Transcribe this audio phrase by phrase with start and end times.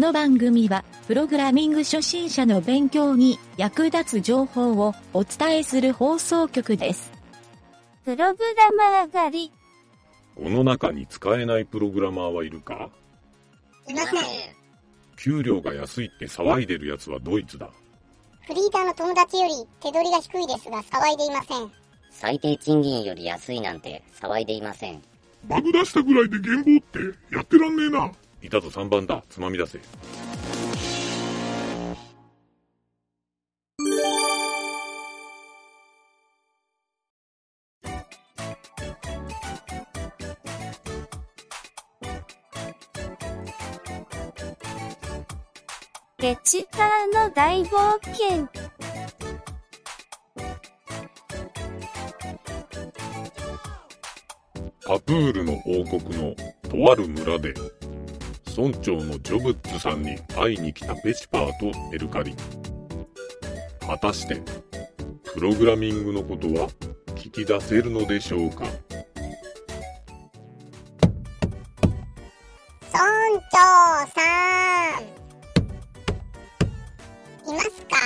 [0.00, 7.12] の番組は、プログラミング初心者の勉強に役立つ情報をお伝えする放送局です。
[8.04, 9.52] プログラマー狩り。
[10.34, 12.88] この中に使えないプログラマーはいるか？
[13.86, 14.22] いません。
[15.16, 17.68] 給料が安いって騒いでるやつはドイツだ。
[18.46, 21.70] フリーターの友達より手取りが低いですが騒いでいません。
[22.10, 25.02] 最低賃金より安いなんて騒いでいません。
[25.44, 28.10] バグ出したぐらいで言語ってやってらんねえな。
[28.42, 29.22] いたぞ3番だ。
[29.28, 29.80] つまみ出せ。
[46.18, 48.46] ゲチカーの大冒険。
[54.86, 56.34] パプールの王国の
[56.68, 57.54] とある村で、
[58.60, 62.36] 村長のジョブッツさんに会いに来たペチパーとエルカリ。
[63.86, 64.42] 果たして、
[65.32, 66.68] プログラミングのことは
[67.14, 68.66] 聞き出せるのでしょうか？
[72.92, 73.00] 村
[73.50, 73.56] 長
[74.12, 74.20] さ
[74.98, 75.04] ん。
[77.50, 77.96] いますか？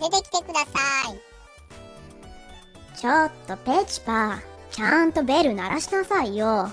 [0.00, 0.66] 出てきてくださ
[1.12, 2.98] い。
[2.98, 4.38] ちょっとペチパー、
[4.72, 6.72] ちゃんとベル鳴らしなさいよ。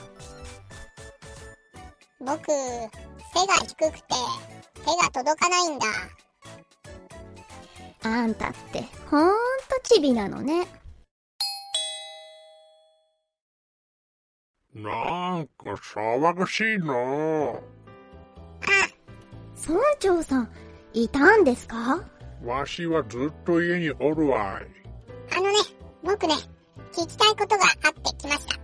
[2.23, 2.53] 僕、背
[3.47, 3.91] が低くて
[4.75, 5.85] 手が届かないんだ。
[8.03, 9.35] あんたって、ほんと
[9.83, 10.67] チビなのね。
[14.73, 16.93] なんか騒がしいな
[19.55, 20.49] 村長さん、
[20.93, 22.03] いたんですか？
[22.43, 24.67] わしはずっと家におるわい。
[25.35, 25.57] あのね、
[26.03, 26.33] 僕ね、
[26.93, 28.55] 聞きたいことがあって来ました。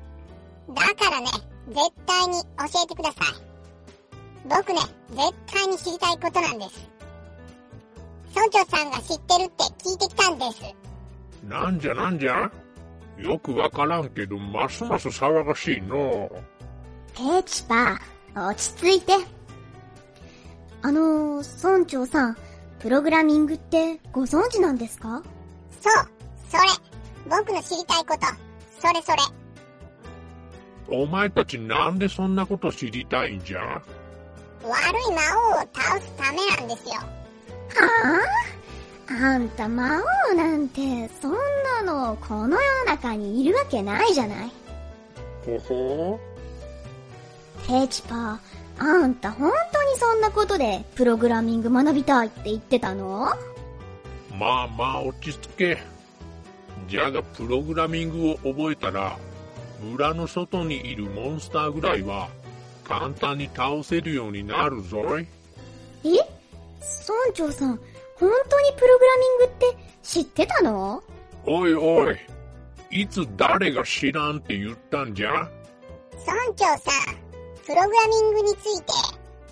[0.73, 1.27] だからね、
[1.67, 2.47] 絶対に教
[2.83, 3.46] えてください。
[4.57, 5.21] 僕ね、絶
[5.53, 6.89] 対に知りたいことなんです。
[8.35, 10.63] 村長さんが知ってるって聞いてきたんです。
[11.47, 12.51] なんじゃなんじゃ？
[13.19, 16.31] よくわからんけど、ますます騒がしいの
[17.15, 19.13] ペチパー、落ち着いて。
[20.81, 22.37] あのー、村長さん、
[22.79, 25.21] プログラミングってご存知なんですか？
[25.81, 26.07] そう、
[26.49, 26.63] それ。
[27.29, 28.25] 僕の知りたいこと。
[28.79, 29.17] それそれ。
[31.03, 33.81] お前たちなんでそんなこと知りたいんじゃ？
[34.63, 35.21] 悪い魔
[35.57, 36.95] 王を倒すためなんですよ。
[36.95, 37.07] は
[39.09, 39.13] あ？
[39.13, 40.01] あんた魔
[40.31, 44.51] 王なんて、そんなの、この世の中にいるわけないじゃない。
[45.45, 46.19] ほほ？
[47.67, 48.37] ペチパー、
[48.79, 53.29] あんた本当にそんなことでプログラミング学びたいって言ってたの？
[54.37, 55.77] まあまあ落ち着け。
[56.89, 59.17] じゃがプログラミングを覚えたら、
[59.81, 62.29] 村の外にいるモンスターぐらいは
[62.87, 65.27] 簡単に倒せるようになるぞい。
[66.05, 66.09] え？
[66.09, 67.77] 村長さん、
[68.15, 71.03] 本当にプログラミングって知ってたの？
[71.45, 72.17] おいおい、
[72.89, 75.29] いつ誰が知らんって言ったんじゃ？
[76.25, 77.15] 村長さん、
[77.65, 78.93] プログラミングについて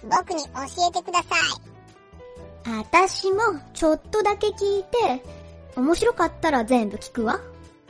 [0.03, 0.49] 僕に教
[0.89, 2.79] えてください。
[2.79, 3.39] あたしも
[3.73, 5.21] ちょっとだけ聞いて、
[5.75, 7.39] 面白かったら全部聞くわ。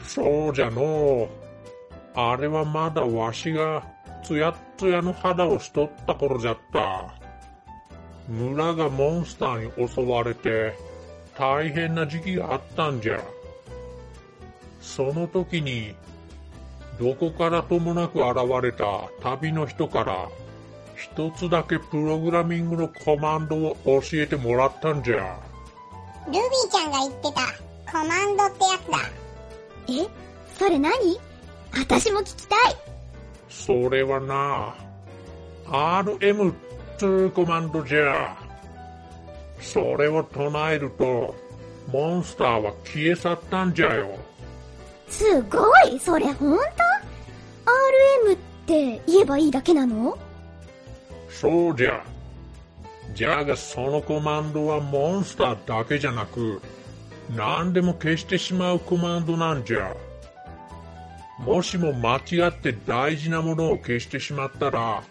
[0.07, 2.19] そうじゃのう。
[2.19, 3.83] あれはまだわしが
[4.23, 7.13] つやっつやの肌をしとった頃じゃった。
[8.27, 10.77] 村がモンスターに襲われて
[11.37, 13.19] 大変な時期があったんじゃ。
[14.81, 15.93] その時に
[16.99, 20.29] どこからともなく現れた旅の人から
[20.95, 25.37] 一つだけプログラミングのコマンドを教えてもらったんじゃ。
[26.27, 26.41] ルビー
[26.71, 27.41] ちゃんが言ってた
[27.91, 28.97] コマンドってやつだ。
[29.89, 30.07] え？
[30.57, 30.91] それ何？
[31.73, 32.84] あたしも聞きたい。
[33.55, 34.75] それはな、
[35.65, 36.53] RM
[36.97, 38.37] つうコマンドじゃ。
[39.59, 41.33] それを唱えると、
[41.91, 44.19] モンスターは消え去ったんじゃよ。
[45.07, 46.63] すごいそれほんと
[48.25, 48.37] ?RM っ
[48.67, 50.17] て言えばいいだけなの？
[51.29, 52.03] そうじゃ。
[53.15, 56.61] じゃがそのコマンドはモンスターだけじゃなく、
[57.35, 59.95] 何でも消してしまうコマンドなんじゃ。
[61.39, 65.03] もしも間違って大事なものを消してしまったら、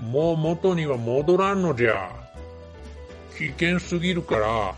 [0.00, 2.10] もう元には戻らんのじゃ。
[3.36, 4.74] 危険すぎるから、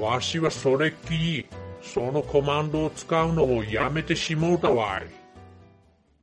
[0.00, 1.46] わしはそれっきり、
[1.82, 5.02] そのコマンドを使うのをやめてしもうたわい。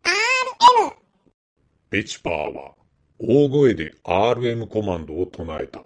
[0.03, 0.93] RM!
[1.89, 2.73] ペチパーは
[3.19, 5.83] 大声で RM コマンドを唱えた。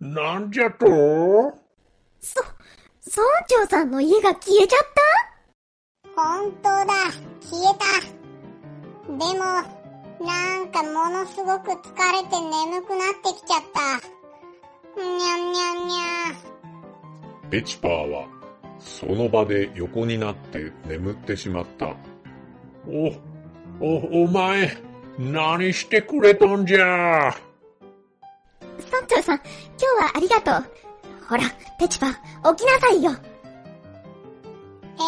[0.00, 0.86] なんじゃと
[2.20, 2.42] そ、
[3.16, 4.80] 村長さんの家が消えちゃっ
[6.14, 6.20] た？
[6.20, 6.84] 本当だ、
[7.40, 7.84] 消えた。
[9.08, 9.44] でも、
[10.22, 14.02] なんかものすごく疲れて眠くなってきちゃった。
[15.02, 18.28] にゃんにゃんにゃペチパーは、
[18.78, 21.96] その場で横になって眠ってしまった。
[22.86, 23.14] お、
[23.80, 24.76] お、お前、
[25.18, 27.34] 何してくれとんじゃ？
[28.90, 29.46] 村長さん、今
[29.78, 30.70] 日はありがとう。
[31.28, 31.42] ほら、
[31.78, 33.10] ペチパ、起きなさいよ。
[34.98, 35.02] え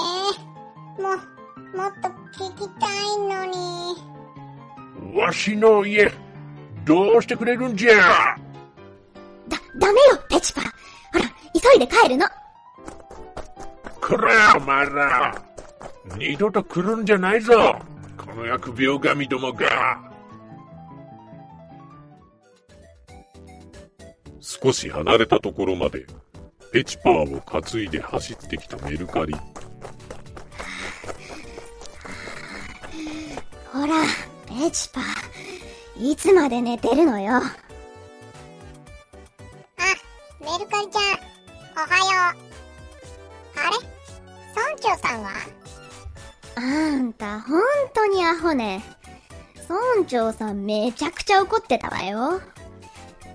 [0.99, 2.09] えも、もっと
[2.45, 5.17] 聞きたいのに。
[5.17, 6.13] わしの家、
[6.85, 7.95] どうしてくれるんじゃ？
[9.49, 10.61] だ、ダメよ、ペチパ。
[10.61, 10.67] ほ
[11.15, 11.21] ら、
[11.55, 12.27] 急いで帰るの。
[14.01, 15.43] くれ、お前ら。
[16.17, 17.79] 二度と来るんじゃないぞ。
[18.17, 20.01] この疫病神どもが。
[24.51, 26.07] 少し離れたところまで、
[26.73, 29.35] ペチパーを担いで走ってきたメルカリ。
[33.71, 33.93] ほら、
[34.47, 35.03] ペチパ。
[36.01, 37.35] いつまで寝てるのよ。
[37.37, 37.43] あ、
[40.41, 41.03] メルカリちゃん、
[41.77, 43.59] おはよう。
[43.61, 43.77] あれ？
[44.55, 45.31] 村長さんは？
[46.55, 47.61] あんた、ほん
[47.93, 48.83] とにアホね。
[49.69, 52.41] 村長さんめちゃくちゃ怒ってたわよ。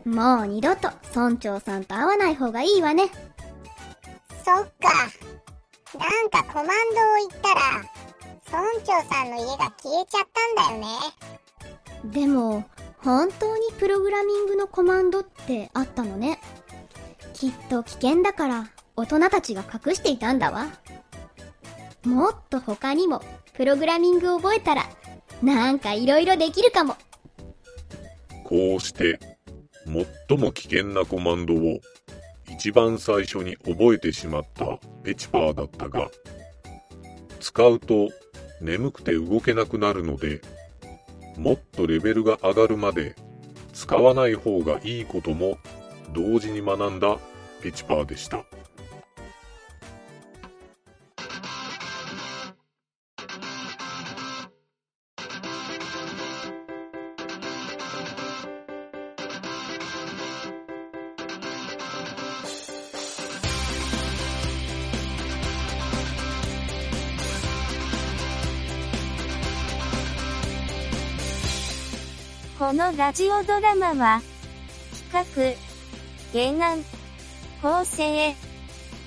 [0.06, 3.06] もう二度と村長さんと会わない方がいいわね。
[4.44, 4.90] そっか。
[5.98, 7.82] なんかコマンドを言ったら、
[8.46, 12.12] 村長さんの家が消えちゃったんだよね。
[12.12, 12.66] でも、
[12.98, 16.40] 本当にプログラミングのコマンドってあったのね。
[17.34, 20.68] きっと危険だから大人たちが隠していたんだわ。
[22.06, 23.22] もっと他にも
[23.54, 24.84] プログラミングを覚えたら
[25.42, 26.96] なんか色々できるかも。
[28.44, 29.33] こうして、
[29.86, 31.80] 最も危険なコマンドを
[32.50, 36.10] 一番最初に覚えてしまったペチパーだったが、
[37.40, 38.10] 使うと
[38.62, 40.42] 眠くて動けなくなるので、
[41.38, 43.16] もっとレベルが上がるまで
[43.74, 45.58] 使わない方がいいことも
[46.14, 47.18] 同時に学んだ
[47.62, 48.46] ペチパーでした。
[72.64, 74.22] このラジオドラマは、
[75.12, 75.58] 企
[76.32, 76.82] 画、原案、
[77.62, 78.34] 構成、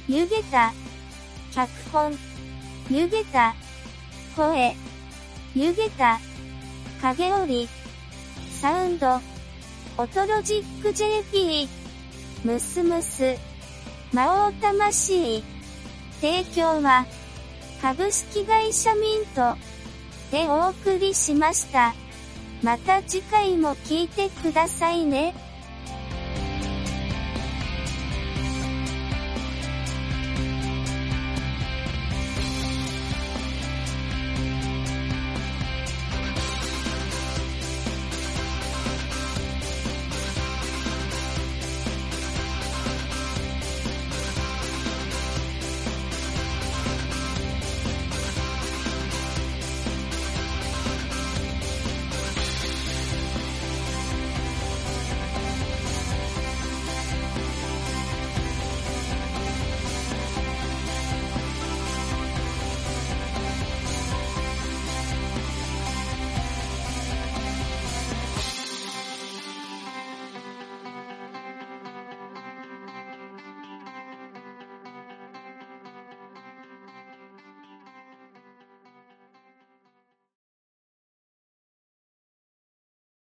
[0.07, 0.75] 湯げた、
[1.55, 2.13] 脚本、
[2.91, 3.55] 湯げた、
[4.37, 4.77] 声、
[5.55, 6.21] 湯げた、
[7.01, 7.69] 影織、
[8.61, 9.21] サウンド、
[9.97, 11.67] オトロジック JP、
[12.45, 13.39] ムスムス、
[14.13, 15.43] 魔王魂、
[16.21, 17.07] 提供は、
[17.81, 19.57] 株式会社ミント、
[20.31, 21.95] でお送りしました。
[22.63, 25.35] また次回も聞いてくださいね。